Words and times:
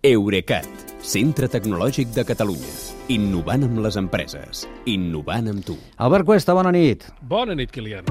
Eurecat, 0.00 0.64
centre 1.04 1.44
tecnològic 1.52 2.14
de 2.14 2.22
Catalunya. 2.24 2.70
Innovant 3.12 3.66
amb 3.66 3.82
les 3.84 3.98
empreses. 4.00 4.62
Innovant 4.88 5.50
amb 5.52 5.60
tu. 5.66 5.74
Albert 6.00 6.24
Cuesta, 6.24 6.54
bona 6.56 6.72
nit. 6.72 7.04
Bona 7.20 7.52
nit, 7.52 7.68
Kilian. 7.68 8.08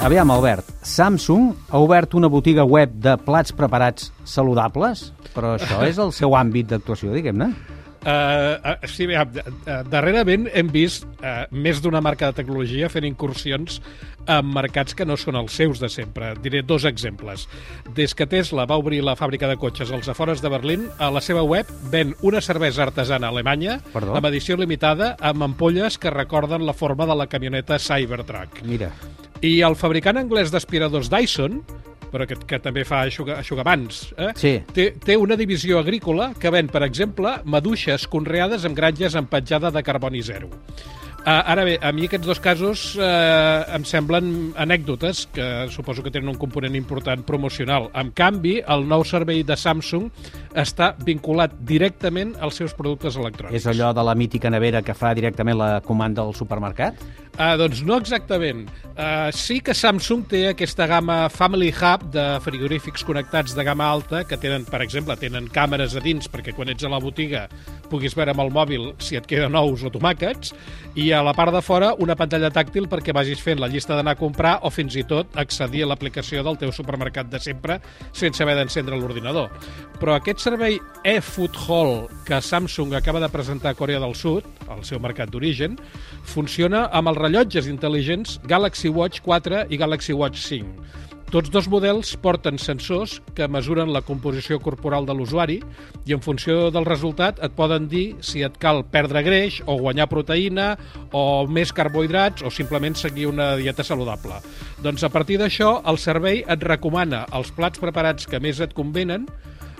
Aviam, 0.00 0.32
Albert, 0.32 0.70
Samsung 0.80 1.50
ha 1.68 1.82
obert 1.84 2.16
una 2.16 2.30
botiga 2.32 2.64
web 2.64 2.94
de 3.04 3.18
plats 3.20 3.52
preparats 3.52 4.14
saludables, 4.24 5.10
però 5.34 5.58
això 5.58 5.82
és 5.90 6.00
el 6.00 6.14
seu 6.16 6.32
àmbit 6.38 6.72
d'actuació, 6.72 7.12
diguem-ne. 7.12 7.52
Uh, 8.08 8.56
uh, 8.64 8.88
sí, 8.88 9.04
uh, 9.04 9.82
darrerament 9.90 10.46
hem 10.56 10.70
vist 10.72 11.04
uh, 11.20 11.44
més 11.52 11.82
d'una 11.84 12.00
marca 12.00 12.30
de 12.30 12.38
tecnologia 12.38 12.88
fent 12.88 13.04
incursions 13.04 13.82
en 14.28 14.48
mercats 14.48 14.96
que 14.96 15.04
no 15.08 15.16
són 15.20 15.36
els 15.40 15.52
seus 15.56 15.80
de 15.82 15.90
sempre. 15.92 16.30
Diré 16.40 16.62
dos 16.64 16.86
exemples. 16.88 17.44
Des 17.96 18.14
que 18.16 18.28
Tesla 18.28 18.64
va 18.68 18.78
obrir 18.80 19.02
la 19.04 19.16
fàbrica 19.18 19.48
de 19.50 19.58
cotxes 19.60 19.92
als 19.92 20.08
afores 20.08 20.40
de 20.44 20.52
Berlín, 20.52 20.88
a 20.98 21.10
la 21.12 21.20
seva 21.24 21.44
web 21.44 21.68
ven 21.92 22.14
una 22.22 22.40
cervesa 22.44 22.86
artesana 22.86 23.28
alemanya 23.28 23.78
Perdó? 23.92 24.16
amb 24.16 24.30
edició 24.30 24.56
limitada 24.56 25.14
amb 25.20 25.44
ampolles 25.50 25.98
que 26.00 26.12
recorden 26.14 26.64
la 26.64 26.76
forma 26.76 27.06
de 27.08 27.16
la 27.16 27.28
camioneta 27.28 27.78
Cybertruck. 27.78 28.62
Mira, 28.64 28.92
I 29.44 29.60
el 29.62 29.76
fabricant 29.78 30.18
anglès 30.18 30.50
d'aspiradors 30.50 31.12
Dyson, 31.12 31.60
però 32.12 32.26
que, 32.28 32.38
que 32.48 32.60
també 32.62 32.84
fa 32.88 33.02
aixuga, 33.06 33.38
aixugamans, 33.42 34.08
eh? 34.16 34.30
Sí. 34.38 34.54
té, 34.74 34.90
té 35.04 35.16
una 35.18 35.36
divisió 35.38 35.80
agrícola 35.82 36.32
que 36.38 36.52
ven, 36.54 36.70
per 36.72 36.84
exemple, 36.86 37.38
maduixes 37.44 38.08
conreades 38.10 38.64
amb 38.68 38.76
granges 38.78 39.18
amb 39.18 39.30
petjada 39.30 39.72
de 39.74 39.84
carboni 39.86 40.22
zero. 40.22 40.50
Uh, 41.18 41.42
ara 41.50 41.64
bé, 41.66 41.74
a 41.82 41.90
mi 41.92 42.06
aquests 42.06 42.24
dos 42.24 42.38
casos 42.40 42.82
uh, 42.96 43.66
em 43.74 43.82
semblen 43.84 44.28
anècdotes 44.56 45.24
que 45.34 45.66
suposo 45.68 46.00
que 46.00 46.12
tenen 46.14 46.30
un 46.30 46.38
component 46.40 46.76
important 46.78 47.24
promocional. 47.26 47.90
En 47.98 48.14
canvi, 48.16 48.54
el 48.62 48.86
nou 48.88 49.02
servei 49.04 49.42
de 49.44 49.56
Samsung 49.58 50.06
està 50.56 50.92
vinculat 51.04 51.58
directament 51.68 52.36
als 52.40 52.62
seus 52.62 52.72
productes 52.72 53.18
electrònics. 53.18 53.58
és 53.58 53.66
allò 53.68 53.90
de 53.92 54.06
la 54.06 54.14
mítica 54.14 54.48
nevera 54.48 54.80
que 54.86 54.94
fa 54.94 55.12
directament 55.12 55.58
la 55.58 55.82
comanda 55.84 56.22
al 56.22 56.32
supermercat? 56.38 57.02
Uh, 57.38 57.54
doncs 57.54 57.84
no 57.86 57.94
exactament. 58.02 58.64
Uh, 58.98 59.30
sí 59.30 59.60
que 59.62 59.70
Samsung 59.70 60.24
té 60.26 60.40
aquesta 60.48 60.88
gamma 60.90 61.28
Family 61.30 61.68
Hub 61.70 62.08
de 62.10 62.24
frigorífics 62.42 63.04
connectats 63.06 63.54
de 63.54 63.62
gamma 63.62 63.86
alta 63.86 64.24
que 64.26 64.34
tenen, 64.42 64.64
per 64.66 64.80
exemple, 64.82 65.14
tenen 65.20 65.46
càmeres 65.54 65.94
a 65.94 66.02
dins 66.02 66.26
perquè 66.26 66.50
quan 66.56 66.72
ets 66.72 66.82
a 66.82 66.90
la 66.90 66.98
botiga 66.98 67.44
puguis 67.92 68.16
veure 68.18 68.34
amb 68.34 68.42
el 68.42 68.50
mòbil 68.50 68.88
si 68.98 69.14
et 69.14 69.30
queden 69.30 69.54
ous 69.54 69.86
o 69.86 69.92
tomàquets 69.94 70.50
i 70.98 71.12
a 71.14 71.22
la 71.22 71.32
part 71.38 71.54
de 71.54 71.62
fora 71.62 71.92
una 72.02 72.18
pantalla 72.18 72.50
tàctil 72.50 72.90
perquè 72.90 73.14
vagis 73.14 73.38
fent 73.44 73.62
la 73.62 73.70
llista 73.70 73.94
d'anar 73.94 74.16
a 74.16 74.20
comprar 74.20 74.58
o 74.66 74.74
fins 74.74 74.98
i 74.98 75.06
tot 75.06 75.38
accedir 75.38 75.86
a 75.86 75.92
l'aplicació 75.92 76.42
del 76.42 76.58
teu 76.58 76.74
supermercat 76.74 77.30
de 77.30 77.38
sempre 77.38 77.78
sense 78.10 78.42
haver 78.42 78.58
d'encendre 78.58 78.98
l'ordinador. 78.98 79.46
Però 80.02 80.18
aquest 80.18 80.42
servei 80.42 80.80
eFood 81.06 81.54
Hall 81.68 82.08
que 82.26 82.42
Samsung 82.42 82.98
acaba 82.98 83.22
de 83.22 83.30
presentar 83.30 83.70
a 83.70 83.78
Corea 83.78 84.02
del 84.02 84.18
Sud, 84.18 84.57
al 84.70 84.84
seu 84.84 85.00
mercat 85.02 85.32
d'origen, 85.32 85.76
funciona 86.22 86.86
amb 86.92 87.12
els 87.12 87.20
rellotges 87.20 87.68
intel·ligents 87.70 88.38
Galaxy 88.48 88.88
Watch 88.92 89.22
4 89.26 89.66
i 89.72 89.80
Galaxy 89.80 90.16
Watch 90.16 90.40
5. 90.46 91.06
Tots 91.28 91.50
dos 91.52 91.66
models 91.68 92.14
porten 92.24 92.56
sensors 92.56 93.18
que 93.36 93.44
mesuren 93.52 93.90
la 93.92 94.00
composició 94.00 94.56
corporal 94.64 95.04
de 95.04 95.12
l'usuari 95.12 95.58
i 96.08 96.14
en 96.16 96.22
funció 96.24 96.70
del 96.72 96.88
resultat 96.88 97.42
et 97.44 97.52
poden 97.52 97.84
dir 97.92 98.14
si 98.24 98.40
et 98.46 98.56
cal 98.56 98.80
perdre 98.88 99.20
greix 99.26 99.58
o 99.68 99.76
guanyar 99.76 100.08
proteïna 100.08 100.70
o 101.12 101.44
més 101.44 101.74
carbohidrats 101.76 102.46
o 102.48 102.52
simplement 102.54 102.96
seguir 102.96 103.28
una 103.28 103.50
dieta 103.60 103.84
saludable. 103.84 104.40
Doncs 104.80 105.04
a 105.04 105.12
partir 105.12 105.36
d'això 105.42 105.82
el 105.84 106.00
servei 106.00 106.40
et 106.48 106.64
recomana 106.64 107.26
els 107.36 107.52
plats 107.52 107.82
preparats 107.82 108.24
que 108.24 108.40
més 108.40 108.64
et 108.64 108.72
convenen 108.72 109.28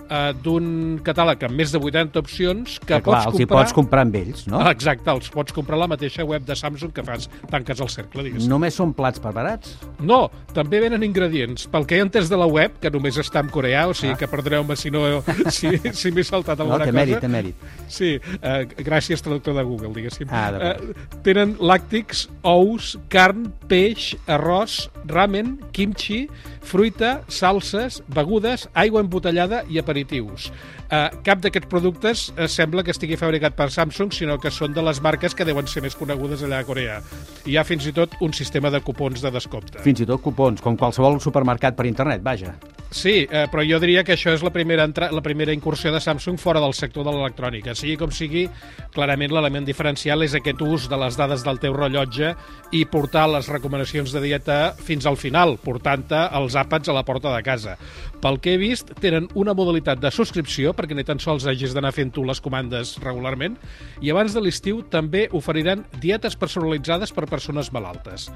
eh, 0.09 0.33
d'un 0.43 0.99
catàleg 1.05 1.43
amb 1.47 1.55
més 1.59 1.71
de 1.71 1.79
80 1.79 2.19
opcions 2.19 2.79
que, 2.79 2.85
Que, 2.89 3.01
clar, 3.01 3.03
pots 3.03 3.25
els 3.29 3.37
comprar... 3.37 3.59
pots 3.59 3.73
comprar 3.77 4.01
amb 4.07 4.15
ells, 4.19 4.47
no? 4.49 4.61
Exacte, 4.69 5.09
els 5.11 5.29
pots 5.29 5.53
comprar 5.55 5.77
a 5.77 5.83
la 5.83 5.87
mateixa 5.87 6.25
web 6.25 6.43
de 6.45 6.55
Samsung 6.55 6.91
que 6.93 7.03
fas, 7.03 7.29
tanques 7.51 7.79
el 7.79 7.89
cercle, 7.89 8.23
digues. 8.23 8.43
No. 8.47 8.55
Només 8.57 8.75
són 8.75 8.93
plats 8.93 9.19
preparats? 9.23 9.77
no, 10.01 10.29
també 10.53 10.79
venen 10.81 11.03
ingredients. 11.03 11.67
Pel 11.71 11.85
que 11.85 11.95
he 11.97 12.01
entès 12.03 12.29
de 12.29 12.37
la 12.39 12.47
web, 12.49 12.79
que 12.81 12.89
només 12.91 13.17
està 13.21 13.39
en 13.43 13.49
coreà, 13.53 13.87
o 13.87 13.93
sigui 13.93 14.13
Ah. 14.13 14.17
que 14.17 14.27
perdoneu-me 14.27 14.75
si, 14.75 14.89
no, 14.91 15.21
si, 15.53 15.69
si 15.93 16.11
m'he 16.11 16.23
saltat 16.23 16.57
No, 16.57 16.65
alguna 16.65 16.85
té 16.85 16.91
cosa. 16.91 16.99
mèrit, 16.99 17.19
té 17.21 17.27
mèrit. 17.29 17.55
Sí, 17.87 18.15
eh, 18.41 18.65
gràcies 18.83 19.21
traductor 19.21 19.53
de 19.55 19.63
Google, 19.63 19.93
diguéssim. 19.93 20.27
Ah, 20.31 20.49
eh, 20.73 20.93
tenen 21.23 21.55
làctics, 21.59 22.27
ous, 22.43 22.97
carn, 23.09 23.51
peix, 23.69 24.15
arròs, 24.27 24.89
ramen, 25.05 25.59
kimchi, 25.71 26.27
fruita, 26.61 27.21
salses, 27.27 28.01
begudes, 28.07 28.67
aigua 28.73 29.01
embotellada 29.01 29.63
i 29.69 29.77
aperitius. 29.79 29.98
Eh, 30.89 31.01
cap 31.25 31.41
d'aquests 31.43 31.69
productes 31.69 32.25
eh, 32.35 32.47
sembla 32.49 32.83
que 32.85 32.93
estigui 32.95 33.17
fabricat 33.19 33.57
per 33.57 33.69
Samsung, 33.73 34.13
sinó 34.15 34.39
que 34.41 34.51
són 34.53 34.73
de 34.73 34.83
les 34.85 35.01
marques 35.05 35.35
que 35.35 35.47
deuen 35.47 35.67
ser 35.69 35.83
més 35.85 35.97
conegudes 35.99 36.43
allà 36.45 36.63
a 36.63 36.67
Corea. 36.67 36.99
Hi 37.45 37.57
ha 37.57 37.65
fins 37.67 37.87
i 37.89 37.93
tot 37.95 38.15
un 38.25 38.33
sistema 38.33 38.71
de 38.73 38.81
cupons 38.85 39.21
de 39.21 39.31
descompte. 39.35 39.83
Fins 39.85 40.01
i 40.01 40.09
tot 40.09 40.23
cupons, 40.25 40.61
com 40.65 40.77
qualsevol 40.79 41.19
supermercat 41.23 41.77
per 41.77 41.87
internet, 41.89 42.23
vaja. 42.25 42.55
Sí, 42.89 43.27
eh, 43.29 43.45
però 43.51 43.61
jo 43.61 43.77
diria 43.77 44.01
que 44.01 44.15
això 44.15 44.31
és 44.33 44.41
la 44.41 44.49
primera, 44.49 44.83
entra 44.87 45.11
la 45.13 45.21
primera 45.21 45.53
incursió 45.53 45.91
de 45.93 45.99
Samsung 46.01 46.39
fora 46.41 46.61
del 46.63 46.73
sector 46.73 47.05
de 47.05 47.13
l'electrònica. 47.13 47.75
Sigui 47.77 47.99
com 48.01 48.09
sigui, 48.09 48.47
clarament 48.95 49.29
l'element 49.29 49.67
diferencial 49.67 50.25
és 50.25 50.33
aquest 50.33 50.63
ús 50.65 50.87
de 50.89 50.97
les 50.97 51.17
dades 51.19 51.45
del 51.45 51.61
teu 51.61 51.75
rellotge 51.77 52.33
i 52.73 52.85
portar 52.89 53.27
les 53.29 53.49
recomanacions 53.53 54.09
de 54.13 54.23
dieta 54.23 54.57
fins 54.73 55.05
al 55.05 55.19
final, 55.21 55.59
portant-te 55.61 56.23
els 56.39 56.57
àpats 56.57 56.89
a 56.89 56.95
la 56.97 57.05
porta 57.05 57.35
de 57.35 57.43
casa. 57.45 57.77
Pel 58.19 58.41
que 58.43 58.55
he 58.55 58.59
vist, 58.59 58.89
tenen 58.99 59.29
una 59.39 59.53
modalitat 59.55 60.01
de 60.01 60.09
subscripció, 60.11 60.73
perquè 60.75 60.97
ni 60.97 61.05
tan 61.07 61.21
sols 61.23 61.45
hagis 61.47 61.71
d'anar 61.75 61.93
fent 61.95 62.09
tu 62.11 62.25
les 62.27 62.41
comandes 62.43 62.97
regularment, 62.99 63.55
i 64.01 64.11
abans 64.11 64.33
de 64.35 64.43
l'estiu 64.43 64.81
també 64.91 65.27
oferiran 65.31 65.85
dietes 66.01 66.35
personalitzades 66.35 67.13
per 67.15 67.29
persones 67.31 67.71
malaltes. 67.71 68.27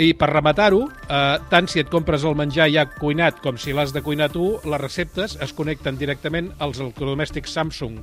I 0.00 0.14
per 0.16 0.30
rematar-ho, 0.32 0.86
eh, 0.86 1.36
tant 1.50 1.68
si 1.68 1.82
et 1.82 1.90
compres 1.92 2.24
el 2.24 2.38
menjar 2.38 2.70
ja 2.72 2.86
cuinat 2.88 3.42
com 3.44 3.58
si 3.60 3.76
l'has 3.76 3.87
de 3.94 4.02
cuinar 4.02 4.30
tu, 4.34 4.56
les 4.64 4.80
receptes 4.80 5.36
es 5.44 5.52
connecten 5.56 5.98
directament 6.00 6.50
als 6.62 6.80
electrodomèstics 6.82 7.52
Samsung 7.54 7.98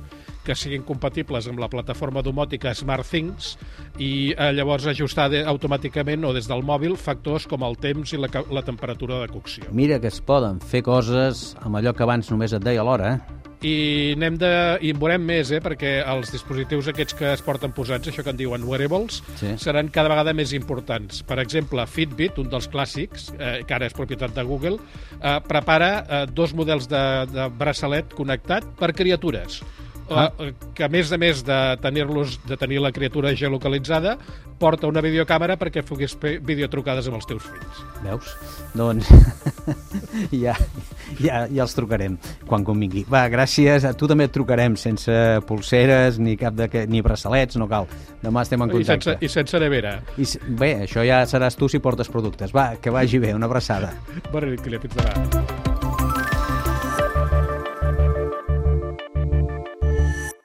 que 0.46 0.54
siguin 0.54 0.84
compatibles 0.86 1.48
amb 1.50 1.58
la 1.58 1.68
plataforma 1.70 2.22
domòtica 2.22 2.74
SmartThings 2.74 3.52
i 3.98 4.10
eh, 4.30 4.52
llavors 4.54 4.86
ajustar 4.90 5.28
de, 5.32 5.42
automàticament 5.46 6.24
o 6.24 6.32
des 6.36 6.46
del 6.50 6.62
mòbil 6.66 6.94
factors 7.00 7.48
com 7.50 7.66
el 7.66 7.78
temps 7.82 8.14
i 8.14 8.20
la, 8.20 8.30
la 8.54 8.62
temperatura 8.66 9.20
de 9.24 9.32
cocció. 9.32 9.66
Mira 9.74 9.98
que 10.02 10.12
es 10.12 10.20
poden 10.22 10.60
fer 10.62 10.84
coses 10.86 11.50
amb 11.62 11.80
allò 11.80 11.94
que 11.96 12.06
abans 12.06 12.30
només 12.30 12.54
et 12.54 12.62
deia 12.62 12.86
l'hora, 12.86 13.16
eh? 13.16 13.35
I 13.64 14.14
n'hem 14.20 14.36
de... 14.38 14.50
i 14.84 14.90
en 14.92 14.98
veurem 15.00 15.22
més, 15.24 15.50
eh? 15.54 15.62
perquè 15.64 15.94
els 16.04 16.30
dispositius 16.34 16.90
aquests 16.92 17.16
que 17.16 17.30
es 17.32 17.42
porten 17.42 17.72
posats, 17.72 18.10
això 18.10 18.22
que 18.22 18.30
en 18.34 18.36
diuen 18.36 18.64
wearables, 18.68 19.22
Sí. 19.40 19.54
seran 19.62 19.88
cada 19.88 20.10
vegada 20.12 20.34
més 20.36 20.52
importants. 20.52 21.22
Per 21.26 21.38
exemple, 21.40 21.86
Fitbit, 21.86 22.38
un 22.42 22.50
dels 22.52 22.68
clàssics, 22.68 23.30
eh, 23.38 23.62
que 23.66 23.74
ara 23.74 23.86
és 23.88 23.96
propietat 23.96 24.34
de 24.36 24.44
Google, 24.44 24.76
eh, 25.22 25.38
prepara 25.48 25.90
eh, 26.04 26.26
dos 26.32 26.52
models 26.54 26.88
de, 26.88 27.02
de 27.32 27.48
braçalet 27.56 28.12
connectat 28.14 28.64
per 28.78 28.92
criatures. 28.92 29.62
Ah. 30.10 30.30
Eh, 30.38 30.52
que 30.74 30.84
a 30.86 30.88
més 30.92 31.10
a 31.12 31.18
més 31.18 31.42
de 31.46 31.58
tenir-los 31.82 32.38
de 32.46 32.56
tenir 32.58 32.78
la 32.82 32.92
criatura 32.94 33.32
geolocalitzada, 33.34 34.16
porta 34.60 34.88
una 34.88 35.02
videocàmera 35.04 35.56
perquè 35.60 35.82
puguis 35.86 36.14
fer 36.20 36.36
videotrucades 36.44 37.08
amb 37.10 37.18
els 37.18 37.28
teus 37.28 37.44
fills. 37.48 37.82
Veus? 38.04 38.32
Doncs 38.76 39.10
ja, 40.44 40.54
ja, 41.20 41.44
ja 41.50 41.64
els 41.64 41.76
trucarem 41.76 42.18
quan 42.46 42.64
convingui. 42.66 43.06
Va, 43.10 43.26
gràcies. 43.32 43.86
A 43.88 43.94
tu 43.98 44.08
també 44.10 44.28
et 44.30 44.34
trucarem 44.34 44.78
sense 44.80 45.12
pulseres 45.48 46.20
ni 46.22 46.36
cap 46.40 46.56
de, 46.56 46.68
ni 46.90 47.02
braçalets, 47.04 47.58
no 47.60 47.68
cal. 47.70 47.90
Demà 48.22 48.46
estem 48.46 48.62
en 48.62 48.72
I 48.72 48.82
sense, 48.84 48.98
contacte. 49.10 49.18
I 49.24 49.32
sense 49.32 49.62
nevera. 49.62 49.96
I, 50.16 50.28
bé, 50.48 50.72
això 50.86 51.04
ja 51.06 51.22
seràs 51.28 51.58
tu 51.58 51.70
si 51.72 51.82
portes 51.82 52.12
productes. 52.12 52.54
Va, 52.56 52.72
que 52.80 52.94
vagi 52.94 53.22
bé. 53.22 53.34
Una 53.36 53.50
abraçada. 53.50 53.92
Bona 54.32 54.52
nit, 54.52 54.62
Kilian. 54.64 54.86
Fins 54.86 55.00
demà. 55.00 55.75